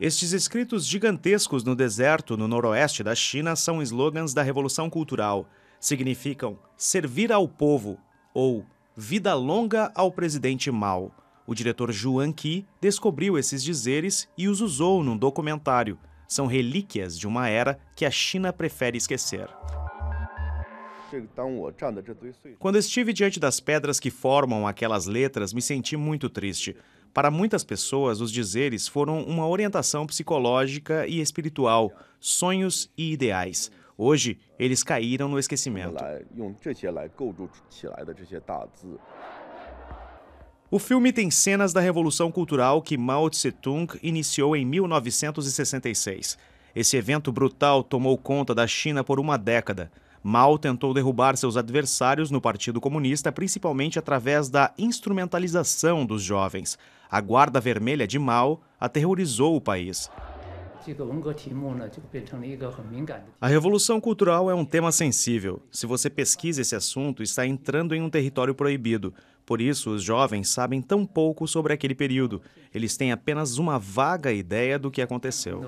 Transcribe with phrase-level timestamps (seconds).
[0.00, 5.48] Estes escritos gigantescos no deserto no noroeste da China são slogans da Revolução Cultural.
[5.80, 7.98] Significam servir ao povo
[8.32, 8.64] ou
[8.96, 11.12] vida longa ao presidente Mao.
[11.44, 15.98] O diretor Juan Qi descobriu esses dizeres e os usou num documentário.
[16.28, 19.48] São relíquias de uma era que a China prefere esquecer.
[22.60, 26.76] Quando estive diante das pedras que formam aquelas letras, me senti muito triste.
[27.18, 33.72] Para muitas pessoas, os dizeres foram uma orientação psicológica e espiritual, sonhos e ideais.
[33.96, 35.96] Hoje, eles caíram no esquecimento.
[40.70, 46.38] O filme tem cenas da revolução cultural que Mao Tse-tung iniciou em 1966.
[46.72, 49.90] Esse evento brutal tomou conta da China por uma década.
[50.22, 56.78] Mao tentou derrubar seus adversários no Partido Comunista, principalmente através da instrumentalização dos jovens.
[57.10, 60.10] A Guarda Vermelha de Mao aterrorizou o país.
[63.40, 65.62] A revolução cultural é um tema sensível.
[65.70, 69.14] Se você pesquisa esse assunto, está entrando em um território proibido.
[69.46, 72.42] Por isso, os jovens sabem tão pouco sobre aquele período.
[72.74, 75.62] Eles têm apenas uma vaga ideia do que aconteceu.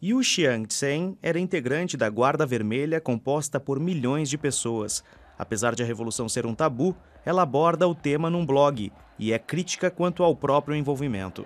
[0.00, 5.02] Yu Xiangzhen era integrante da Guarda Vermelha composta por milhões de pessoas.
[5.36, 9.40] Apesar de a revolução ser um tabu, ela aborda o tema num blog e é
[9.40, 11.44] crítica quanto ao próprio envolvimento.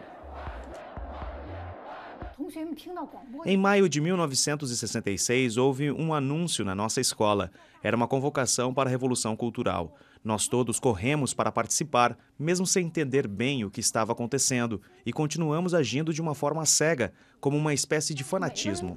[3.44, 7.50] Em maio de 1966, houve um anúncio na nossa escola.
[7.82, 9.96] Era uma convocação para a Revolução Cultural.
[10.24, 15.74] Nós todos corremos para participar, mesmo sem entender bem o que estava acontecendo, e continuamos
[15.74, 18.96] agindo de uma forma cega, como uma espécie de fanatismo.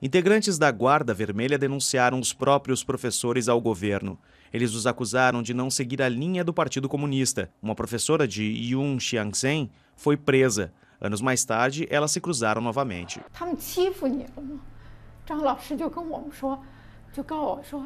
[0.00, 4.18] Integrantes da Guarda Vermelha denunciaram os próprios professores ao governo.
[4.52, 7.50] Eles os acusaram de não seguir a linha do Partido Comunista.
[7.60, 10.72] Uma professora de Yun Xiangzhen foi presa.
[11.00, 13.20] Anos mais tarde, elas se cruzaram novamente.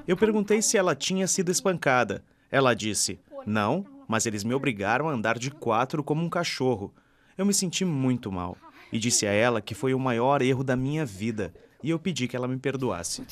[0.07, 2.25] Eu perguntei se ela tinha sido espancada.
[2.51, 6.93] Ela disse: Não, mas eles me obrigaram a andar de quatro como um cachorro.
[7.37, 8.57] Eu me senti muito mal
[8.93, 11.53] e disse a ela que foi o maior erro da minha vida
[11.83, 13.23] e eu pedi que ela me perdoasse.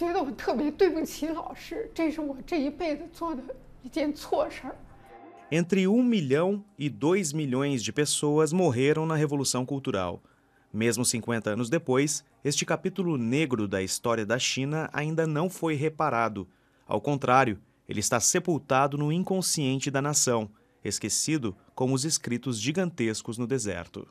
[5.52, 10.22] Entre um milhão e dois milhões de pessoas morreram na Revolução Cultural.
[10.72, 16.46] Mesmo 50 anos depois, este capítulo negro da história da China ainda não foi reparado.
[16.86, 17.58] Ao contrário,
[17.88, 20.48] ele está sepultado no inconsciente da nação,
[20.84, 24.06] esquecido como os escritos gigantescos no deserto.